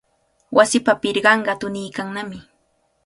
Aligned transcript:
Wasipa 0.57 0.93
pirqanqa 1.01 1.53
tuniykannami. 1.61 2.39